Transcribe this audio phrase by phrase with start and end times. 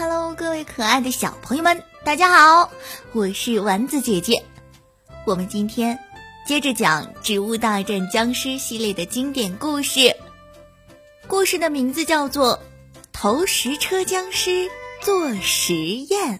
[0.00, 2.72] Hello，各位可爱的小朋友们，大家好，
[3.12, 4.42] 我是丸子姐姐。
[5.26, 5.98] 我们今天
[6.46, 10.16] 接着讲《植物大战僵尸》系列的经典故事，
[11.26, 12.56] 故事的名字叫做
[13.12, 14.70] 《投石车僵尸
[15.02, 16.38] 做实验》。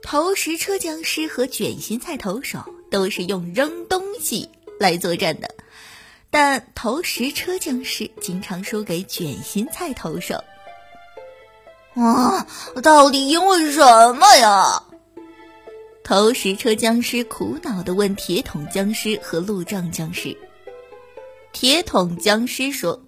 [0.00, 3.81] 投石车僵尸和卷心菜投手都是用扔
[4.78, 5.48] 来作战的，
[6.30, 10.42] 但投石车僵尸经常输给卷心菜投手。
[11.94, 12.46] 啊，
[12.82, 14.82] 到底因为什么呀？
[16.04, 20.36] 投石车僵尸苦恼地问铁桶僵尸和路障僵尸。
[21.52, 23.02] 铁桶僵尸说。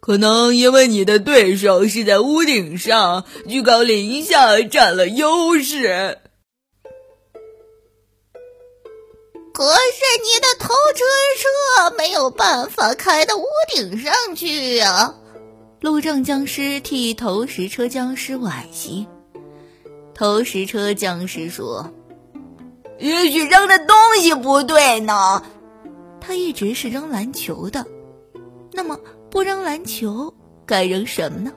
[0.00, 6.18] 可能因为你的对手是在屋顶上，居高临下占了优势。
[9.60, 11.04] 可是你的投石
[11.36, 13.44] 车没有办法开到屋
[13.74, 15.14] 顶上去呀！
[15.80, 19.06] 路障僵尸替投石车僵尸惋惜。
[20.14, 21.86] 投石车僵尸说
[23.00, 25.44] ：“也许扔的东西不对呢。
[26.22, 27.84] 他一直是扔篮球的，
[28.72, 28.98] 那么。”
[29.30, 30.32] 不扔篮球，
[30.64, 31.52] 该扔什么呢？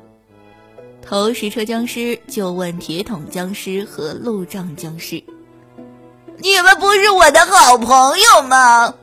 [1.01, 5.23] 投石车僵尸就问铁桶僵尸和路障僵尸
[6.39, 8.93] ：“你们不是我的好朋友吗？”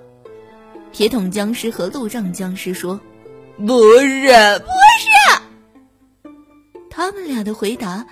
[0.92, 3.00] 铁桶僵尸和路障僵尸说
[3.66, 4.28] ：“不是，
[4.58, 6.30] 不是。”
[6.90, 8.04] 他们俩的回答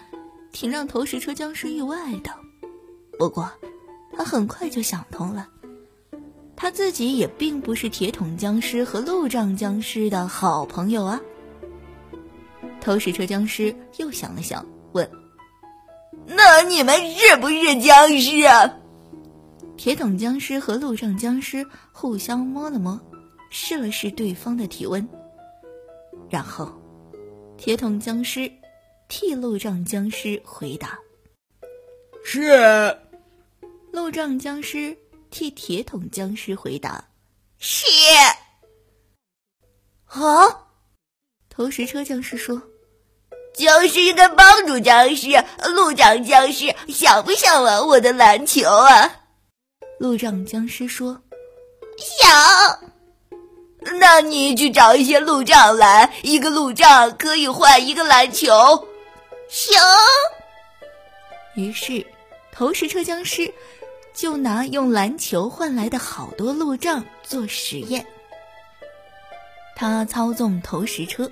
[0.52, 2.30] 挺让投石车僵尸意外的，
[3.18, 3.50] 不过
[4.16, 5.46] 他很快就想通了。
[6.56, 11.20] 他自己也并不是铁桶僵尸和路障僵尸的好朋友啊。
[12.80, 15.08] 投石车僵尸又想了想，问
[16.26, 18.30] ：“那你们是不是僵尸？”
[19.78, 23.00] 铁桶僵尸和路障僵尸互相摸了摸，
[23.48, 25.08] 试了试对方的体温，
[26.28, 26.68] 然后，
[27.56, 28.50] 铁桶僵尸
[29.06, 30.98] 替路障僵尸回答
[32.24, 32.98] ：“是。”
[33.92, 34.94] 路障僵尸。
[35.30, 37.04] 替铁桶僵尸回答
[37.60, 37.86] ：“是。”
[40.08, 40.66] 啊！
[41.50, 42.60] 投石车僵尸说
[43.54, 45.28] ：“僵尸应该帮助僵尸。
[45.74, 49.26] 路障僵尸想不想玩我的篮球啊？”
[49.98, 51.20] 路障僵尸说
[52.22, 58.48] ：“有。”那你去找一些路障来，一个路障可以换一个篮球。
[59.48, 59.78] 行。
[61.54, 62.04] 于是，
[62.52, 63.52] 投石车僵尸。
[64.14, 68.04] 就拿用篮球换来的好多路障做实验。
[69.76, 71.30] 他操纵投石车，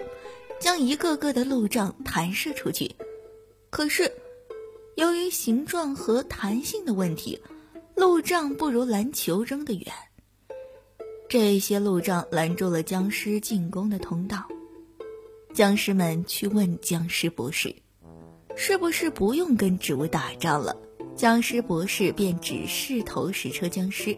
[0.60, 2.88] 将一个个的路障弹射出去。
[3.70, 4.08] 可是，
[4.94, 7.42] 由于形状和弹性的问题，
[7.96, 9.86] 路障不如篮球扔得远。
[11.30, 14.46] 这些路障拦住了僵尸进攻的通道。
[15.54, 17.74] 僵尸们去问僵尸博士
[18.54, 20.76] ：“是不是不用跟植物打仗了？”
[21.16, 24.14] 僵尸博士便指示投石车僵尸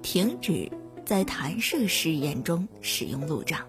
[0.00, 0.70] 停止
[1.04, 3.66] 在弹射试验中使用路障。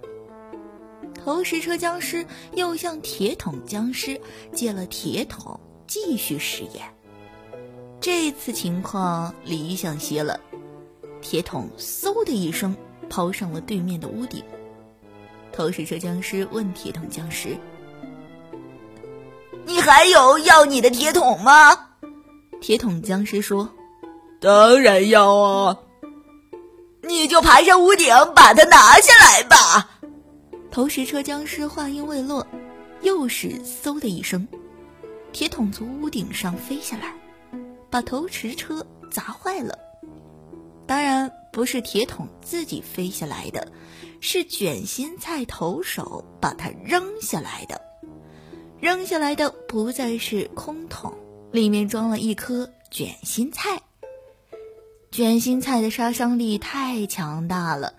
[1.15, 2.23] 投石车僵尸
[2.53, 4.21] 又向铁桶僵尸
[4.53, 6.98] 借了铁桶继续试验。
[8.01, 10.39] 这次情况理想些了，
[11.21, 12.75] 铁桶嗖的一声
[13.09, 14.43] 抛上了对面的屋顶。
[15.51, 17.57] 投石车僵尸问铁桶僵尸
[19.65, 21.87] ：“你还有要你的铁桶吗？”
[22.61, 23.69] 铁桶僵尸说
[24.39, 25.77] ：“当然要啊，
[27.01, 29.99] 你就爬上屋顶把它拿下来吧。”
[30.71, 32.47] 投石车僵尸话音未落，
[33.01, 34.47] 又是嗖的一声，
[35.33, 37.13] 铁桶从屋顶上飞下来，
[37.89, 39.77] 把投石车砸坏了。
[40.85, 43.71] 当然不是铁桶自己飞下来的，
[44.21, 47.79] 是卷心菜投手把它扔下来的。
[48.79, 51.13] 扔下来的不再是空桶。
[51.51, 53.81] 里面装了一颗卷心菜。
[55.11, 57.95] 卷心菜的杀伤力太强大了，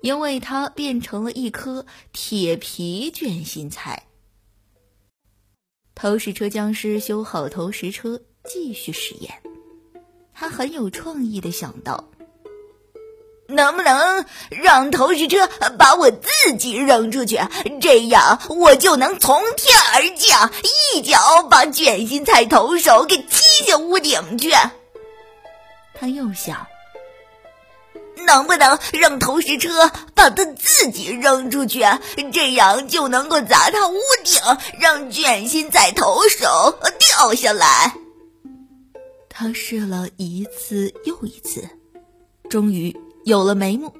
[0.00, 1.84] 因为它变成了一颗
[2.14, 4.04] 铁皮卷心菜。
[5.94, 9.32] 投石车僵尸修好投石车，继续实验。
[10.34, 12.04] 他很有创意的想到。
[13.48, 15.46] 能不能让投石车
[15.76, 17.38] 把我自己扔出去？
[17.82, 20.50] 这样我就能从天而降，
[20.94, 21.18] 一脚
[21.50, 24.50] 把卷心菜投手给踢下屋顶去。
[25.92, 26.66] 他又想，
[28.24, 31.84] 能不能让投石车把他自己扔出去？
[32.32, 34.40] 这样就能够砸到屋顶，
[34.80, 37.94] 让卷心菜投手掉下来。
[39.34, 41.66] 他试了一次又一次。
[42.50, 42.94] 终于
[43.24, 43.90] 有了眉目。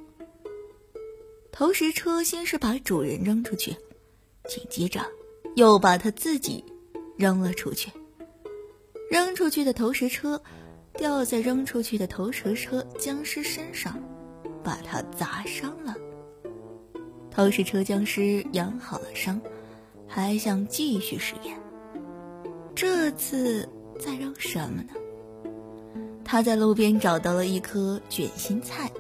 [1.50, 3.74] 投石车先是把主人扔出去，
[4.46, 5.00] 紧接着
[5.56, 6.62] 又把他自己
[7.16, 7.90] 扔了出去。
[9.10, 10.40] 扔出去的投石车
[10.98, 13.98] 掉在扔出去的投石车僵尸身上，
[14.62, 15.96] 把他砸伤了。
[17.30, 19.40] 投石车僵尸养好了伤，
[20.06, 21.58] 还想继续实验。
[22.74, 23.66] 这次
[23.98, 24.92] 在扔什么呢？
[26.32, 28.90] 他在路边找到了一颗卷心菜，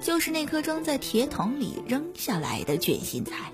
[0.00, 3.52] 就是那颗装在铁桶里扔下来的卷心菜。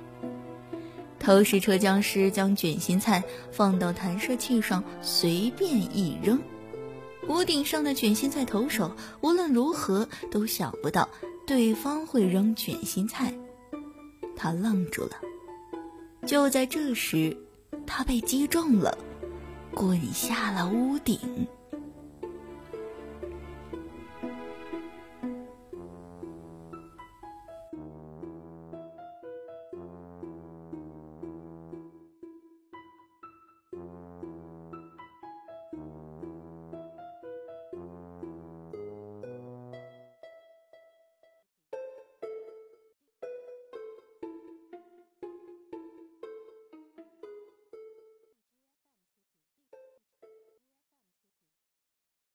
[1.19, 3.21] 投石车僵尸将卷心菜
[3.51, 6.41] 放到弹射器上，随便一扔。
[7.27, 11.09] 屋顶上的卷心菜投手无论如何都想不到
[11.45, 13.35] 对方会扔卷心菜。
[14.37, 15.17] 他愣住了，
[16.29, 17.37] 就在这时，
[17.85, 18.97] 他被击中了，
[19.75, 21.19] 滚下了屋顶。